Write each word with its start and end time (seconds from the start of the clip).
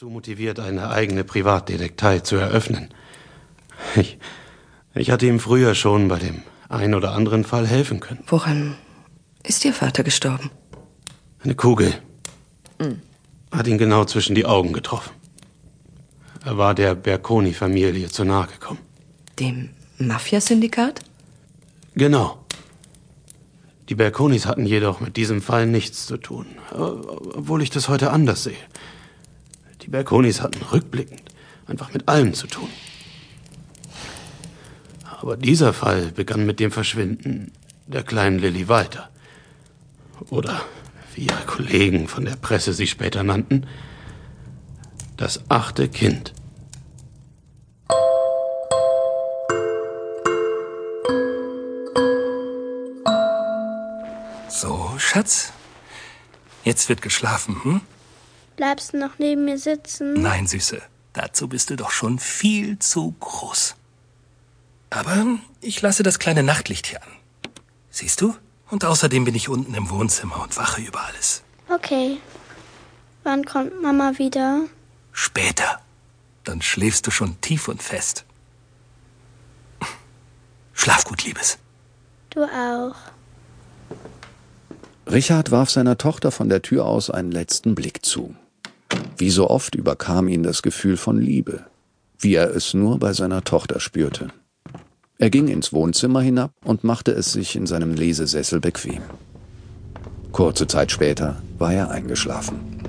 dazu 0.00 0.08
motiviert, 0.08 0.58
eine 0.58 0.88
eigene 0.88 1.24
Privatdetektei 1.24 2.20
zu 2.20 2.36
eröffnen. 2.36 2.88
Ich, 3.96 4.18
ich 4.94 5.10
hatte 5.10 5.26
ihm 5.26 5.40
früher 5.40 5.74
schon 5.74 6.08
bei 6.08 6.18
dem 6.18 6.42
ein 6.70 6.94
oder 6.94 7.12
anderen 7.12 7.44
Fall 7.44 7.66
helfen 7.66 8.00
können. 8.00 8.24
Woran 8.26 8.76
ist 9.42 9.62
Ihr 9.62 9.74
Vater 9.74 10.02
gestorben? 10.02 10.50
Eine 11.44 11.54
Kugel 11.54 11.92
hat 13.50 13.66
ihn 13.66 13.76
genau 13.76 14.06
zwischen 14.06 14.34
die 14.34 14.46
Augen 14.46 14.72
getroffen. 14.72 15.10
Er 16.46 16.56
war 16.56 16.74
der 16.74 16.94
Berconi-Familie 16.94 18.08
zu 18.08 18.24
nahe 18.24 18.46
gekommen. 18.46 18.80
Dem 19.38 19.68
Mafia-Syndikat? 19.98 21.00
Genau. 21.94 22.38
Die 23.90 23.94
Berconis 23.94 24.46
hatten 24.46 24.64
jedoch 24.64 25.00
mit 25.00 25.18
diesem 25.18 25.42
Fall 25.42 25.66
nichts 25.66 26.06
zu 26.06 26.16
tun, 26.16 26.46
obwohl 26.70 27.62
ich 27.62 27.68
das 27.68 27.90
heute 27.90 28.12
anders 28.12 28.44
sehe. 28.44 28.64
Die 29.90 29.96
Berconis 29.96 30.40
hatten 30.40 30.62
rückblickend 30.62 31.20
einfach 31.66 31.92
mit 31.92 32.06
allem 32.06 32.32
zu 32.32 32.46
tun. 32.46 32.68
Aber 35.20 35.36
dieser 35.36 35.72
Fall 35.72 36.12
begann 36.12 36.46
mit 36.46 36.60
dem 36.60 36.70
Verschwinden 36.70 37.50
der 37.88 38.04
kleinen 38.04 38.38
Lilly 38.38 38.68
Walter. 38.68 39.10
Oder, 40.28 40.60
wie 41.16 41.22
ihre 41.22 41.44
Kollegen 41.44 42.06
von 42.06 42.24
der 42.24 42.36
Presse 42.36 42.72
sie 42.72 42.86
später 42.86 43.24
nannten, 43.24 43.66
das 45.16 45.40
achte 45.50 45.88
Kind. 45.88 46.34
So, 54.48 54.94
Schatz. 54.98 55.52
Jetzt 56.62 56.88
wird 56.88 57.02
geschlafen, 57.02 57.64
hm? 57.64 57.80
Bleibst 58.60 58.92
du 58.92 58.98
noch 58.98 59.18
neben 59.18 59.46
mir 59.46 59.56
sitzen? 59.56 60.12
Nein, 60.20 60.46
Süße. 60.46 60.82
Dazu 61.14 61.48
bist 61.48 61.70
du 61.70 61.76
doch 61.76 61.90
schon 61.90 62.18
viel 62.18 62.78
zu 62.78 63.14
groß. 63.18 63.74
Aber 64.90 65.38
ich 65.62 65.80
lasse 65.80 66.02
das 66.02 66.18
kleine 66.18 66.42
Nachtlicht 66.42 66.86
hier 66.86 67.02
an. 67.02 67.08
Siehst 67.88 68.20
du? 68.20 68.36
Und 68.68 68.84
außerdem 68.84 69.24
bin 69.24 69.34
ich 69.34 69.48
unten 69.48 69.72
im 69.72 69.88
Wohnzimmer 69.88 70.42
und 70.42 70.58
wache 70.58 70.82
über 70.82 71.00
alles. 71.00 71.42
Okay. 71.70 72.18
Wann 73.22 73.46
kommt 73.46 73.80
Mama 73.80 74.18
wieder? 74.18 74.64
Später. 75.10 75.80
Dann 76.44 76.60
schläfst 76.60 77.06
du 77.06 77.10
schon 77.10 77.40
tief 77.40 77.66
und 77.66 77.82
fest. 77.82 78.26
Schlaf 80.74 81.04
gut, 81.04 81.24
Liebes. 81.24 81.56
Du 82.28 82.44
auch. 82.44 82.94
Richard 85.06 85.50
warf 85.50 85.70
seiner 85.70 85.96
Tochter 85.96 86.30
von 86.30 86.50
der 86.50 86.60
Tür 86.60 86.84
aus 86.84 87.08
einen 87.08 87.32
letzten 87.32 87.74
Blick 87.74 88.04
zu. 88.04 88.36
Wie 89.20 89.28
so 89.28 89.50
oft 89.50 89.74
überkam 89.74 90.28
ihn 90.28 90.42
das 90.42 90.62
Gefühl 90.62 90.96
von 90.96 91.20
Liebe, 91.20 91.66
wie 92.18 92.36
er 92.36 92.56
es 92.56 92.72
nur 92.72 92.98
bei 92.98 93.12
seiner 93.12 93.44
Tochter 93.44 93.78
spürte. 93.78 94.28
Er 95.18 95.28
ging 95.28 95.48
ins 95.48 95.74
Wohnzimmer 95.74 96.22
hinab 96.22 96.52
und 96.64 96.84
machte 96.84 97.12
es 97.12 97.30
sich 97.30 97.54
in 97.54 97.66
seinem 97.66 97.92
Lesesessel 97.92 98.60
bequem. 98.60 99.02
Kurze 100.32 100.66
Zeit 100.66 100.90
später 100.90 101.42
war 101.58 101.74
er 101.74 101.90
eingeschlafen. 101.90 102.82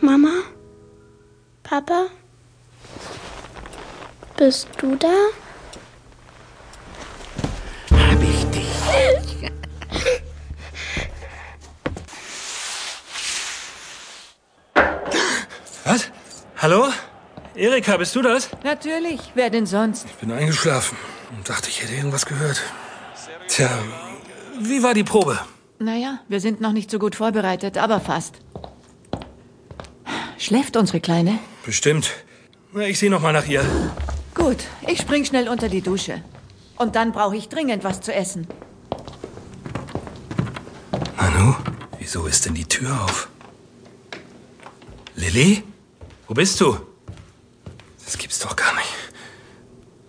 Mama? 0.00 0.34
Papa? 1.64 2.06
Bist 4.36 4.68
du 4.78 4.94
da? 4.94 5.08
Hallo? 16.62 16.86
Erika, 17.56 17.96
bist 17.96 18.14
du 18.14 18.22
das? 18.22 18.48
Natürlich, 18.62 19.20
wer 19.34 19.50
denn 19.50 19.66
sonst? 19.66 20.06
Ich 20.06 20.12
bin 20.12 20.30
eingeschlafen 20.30 20.96
und 21.36 21.48
dachte, 21.48 21.68
ich 21.68 21.82
hätte 21.82 21.92
irgendwas 21.92 22.24
gehört. 22.24 22.62
Tja, 23.48 23.68
wie 24.60 24.80
war 24.80 24.94
die 24.94 25.02
Probe? 25.02 25.40
Naja, 25.80 26.20
wir 26.28 26.38
sind 26.38 26.60
noch 26.60 26.70
nicht 26.70 26.88
so 26.88 27.00
gut 27.00 27.16
vorbereitet, 27.16 27.78
aber 27.78 27.98
fast. 27.98 28.36
Schläft 30.38 30.76
unsere 30.76 31.00
Kleine? 31.00 31.40
Bestimmt. 31.66 32.12
Na, 32.72 32.82
Ich 32.82 33.00
sehe 33.00 33.10
noch 33.10 33.22
mal 33.22 33.32
nach 33.32 33.48
ihr. 33.48 33.64
Gut, 34.32 34.58
ich 34.86 35.00
spring 35.00 35.24
schnell 35.24 35.48
unter 35.48 35.68
die 35.68 35.82
Dusche. 35.82 36.22
Und 36.78 36.94
dann 36.94 37.10
brauche 37.10 37.36
ich 37.36 37.48
dringend 37.48 37.82
was 37.82 38.00
zu 38.02 38.14
essen. 38.14 38.46
Nanu, 41.16 41.56
wieso 41.98 42.26
ist 42.26 42.46
denn 42.46 42.54
die 42.54 42.66
Tür 42.66 43.02
auf? 43.02 43.28
Lilly? 45.16 45.64
Wo 46.32 46.34
bist 46.34 46.58
du? 46.62 46.78
Das 48.06 48.16
gibt's 48.16 48.38
doch 48.38 48.56
gar 48.56 48.74
nicht. 48.74 48.88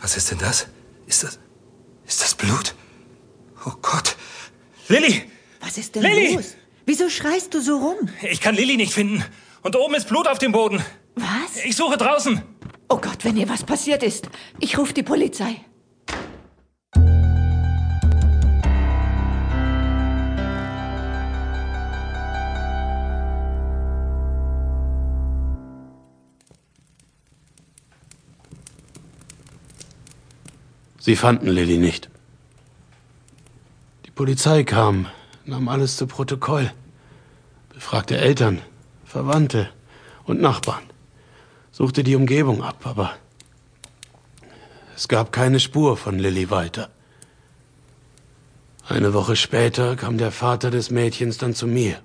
Was 0.00 0.16
ist 0.16 0.30
denn 0.30 0.38
das? 0.38 0.68
Ist 1.08 1.24
das. 1.24 1.40
Ist 2.06 2.22
das 2.22 2.36
Blut? 2.36 2.76
Oh 3.66 3.72
Gott. 3.82 4.14
Lilly! 4.86 5.28
Was 5.60 5.76
ist 5.76 5.92
denn 5.96 6.02
Lilly! 6.02 6.36
los? 6.36 6.54
Wieso 6.86 7.10
schreist 7.10 7.52
du 7.52 7.60
so 7.60 7.78
rum? 7.78 8.08
Ich 8.30 8.40
kann 8.40 8.54
Lilly 8.54 8.76
nicht 8.76 8.92
finden. 8.92 9.24
Und 9.62 9.74
oben 9.74 9.96
ist 9.96 10.06
Blut 10.06 10.28
auf 10.28 10.38
dem 10.38 10.52
Boden. 10.52 10.84
Was? 11.16 11.64
Ich 11.64 11.74
suche 11.74 11.96
draußen. 11.96 12.40
Oh 12.88 12.98
Gott, 12.98 13.24
wenn 13.24 13.36
ihr 13.36 13.48
was 13.48 13.64
passiert 13.64 14.04
ist. 14.04 14.28
Ich 14.60 14.78
rufe 14.78 14.92
die 14.92 15.02
Polizei. 15.02 15.64
Sie 31.06 31.16
fanden 31.16 31.48
Lilly 31.48 31.76
nicht. 31.76 32.08
Die 34.06 34.10
Polizei 34.10 34.64
kam, 34.64 35.06
nahm 35.44 35.68
alles 35.68 35.98
zu 35.98 36.06
Protokoll, 36.06 36.72
befragte 37.74 38.16
Eltern, 38.16 38.62
Verwandte 39.04 39.68
und 40.24 40.40
Nachbarn, 40.40 40.82
suchte 41.72 42.04
die 42.04 42.16
Umgebung 42.16 42.62
ab, 42.62 42.86
aber 42.86 43.16
es 44.96 45.06
gab 45.06 45.30
keine 45.30 45.60
Spur 45.60 45.98
von 45.98 46.18
Lilly 46.18 46.48
weiter. 46.48 46.88
Eine 48.88 49.12
Woche 49.12 49.36
später 49.36 49.96
kam 49.96 50.16
der 50.16 50.32
Vater 50.32 50.70
des 50.70 50.90
Mädchens 50.90 51.36
dann 51.36 51.52
zu 51.52 51.66
mir. 51.66 51.98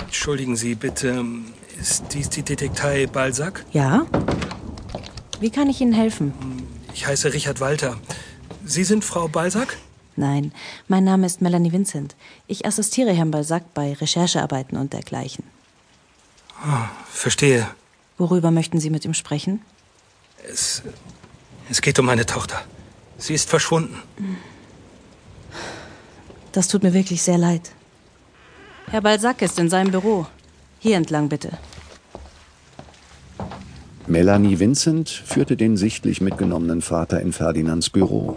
Entschuldigen 0.00 0.56
Sie 0.56 0.74
bitte, 0.74 1.24
ist 1.80 2.04
dies 2.12 2.28
die 2.28 2.42
Detektei 2.42 3.06
Balzac? 3.06 3.64
Ja? 3.72 4.06
Wie 5.40 5.50
kann 5.50 5.68
ich 5.68 5.80
Ihnen 5.80 5.92
helfen? 5.92 6.32
Ich 6.94 7.06
heiße 7.06 7.32
Richard 7.32 7.60
Walter. 7.60 7.98
Sie 8.64 8.84
sind 8.84 9.04
Frau 9.04 9.28
Balzac? 9.28 9.76
Nein, 10.14 10.52
mein 10.88 11.04
Name 11.04 11.26
ist 11.26 11.40
Melanie 11.40 11.72
Vincent. 11.72 12.14
Ich 12.46 12.66
assistiere 12.66 13.12
Herrn 13.12 13.30
Balzac 13.30 13.72
bei 13.74 13.94
Recherchearbeiten 13.94 14.76
und 14.76 14.92
dergleichen. 14.92 15.44
Verstehe. 17.10 17.68
Worüber 18.18 18.50
möchten 18.50 18.78
Sie 18.78 18.90
mit 18.90 19.04
ihm 19.04 19.14
sprechen? 19.14 19.62
Es, 20.48 20.82
es 21.70 21.80
geht 21.80 21.98
um 21.98 22.06
meine 22.06 22.26
Tochter. 22.26 22.62
Sie 23.18 23.34
ist 23.34 23.48
verschwunden. 23.48 24.00
Das 26.52 26.68
tut 26.68 26.82
mir 26.82 26.92
wirklich 26.92 27.22
sehr 27.22 27.38
leid. 27.38 27.72
Herr 28.92 29.00
Balzac 29.00 29.40
ist 29.40 29.58
in 29.58 29.70
seinem 29.70 29.90
Büro. 29.90 30.26
Hier 30.78 30.98
entlang 30.98 31.30
bitte. 31.30 31.52
Melanie 34.06 34.58
Vincent 34.58 35.08
führte 35.08 35.56
den 35.56 35.78
sichtlich 35.78 36.20
mitgenommenen 36.20 36.82
Vater 36.82 37.22
in 37.22 37.32
Ferdinands 37.32 37.88
Büro. 37.88 38.36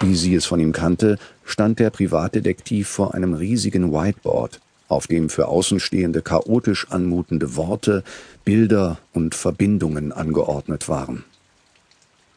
Wie 0.00 0.14
sie 0.14 0.34
es 0.34 0.46
von 0.46 0.60
ihm 0.60 0.72
kannte, 0.72 1.18
stand 1.44 1.78
der 1.78 1.90
Privatdetektiv 1.90 2.88
vor 2.88 3.12
einem 3.12 3.34
riesigen 3.34 3.92
Whiteboard, 3.92 4.62
auf 4.88 5.08
dem 5.08 5.28
für 5.28 5.48
Außenstehende 5.48 6.22
chaotisch 6.22 6.90
anmutende 6.90 7.54
Worte, 7.54 8.02
Bilder 8.46 8.96
und 9.12 9.34
Verbindungen 9.34 10.12
angeordnet 10.12 10.88
waren. 10.88 11.22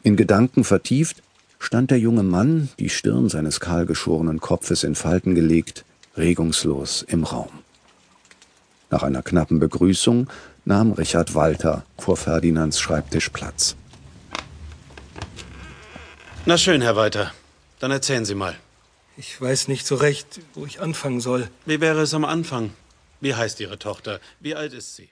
In 0.02 0.16
Gedanken 0.16 0.62
vertieft 0.62 1.22
stand 1.58 1.90
der 1.90 2.00
junge 2.00 2.22
Mann, 2.22 2.68
die 2.78 2.90
Stirn 2.90 3.30
seines 3.30 3.60
kahlgeschorenen 3.60 4.40
Kopfes 4.40 4.84
in 4.84 4.94
Falten 4.94 5.34
gelegt, 5.34 5.86
regungslos 6.16 7.02
im 7.02 7.24
Raum. 7.24 7.50
Nach 8.90 9.02
einer 9.02 9.22
knappen 9.22 9.58
Begrüßung 9.58 10.28
nahm 10.64 10.92
Richard 10.92 11.34
Walter 11.34 11.84
vor 11.98 12.16
Ferdinands 12.16 12.80
Schreibtisch 12.80 13.28
Platz. 13.28 13.76
Na 16.46 16.56
schön, 16.56 16.80
Herr 16.80 16.96
Weiter. 16.96 17.32
Dann 17.78 17.90
erzählen 17.90 18.24
Sie 18.24 18.34
mal. 18.34 18.56
Ich 19.16 19.40
weiß 19.40 19.68
nicht 19.68 19.86
so 19.86 19.96
recht, 19.96 20.40
wo 20.54 20.64
ich 20.64 20.80
anfangen 20.80 21.20
soll. 21.20 21.50
Wie 21.66 21.80
wäre 21.80 22.02
es 22.02 22.14
am 22.14 22.24
Anfang? 22.24 22.70
Wie 23.20 23.34
heißt 23.34 23.60
Ihre 23.60 23.78
Tochter? 23.78 24.20
Wie 24.40 24.54
alt 24.54 24.72
ist 24.72 24.96
sie? 24.96 25.10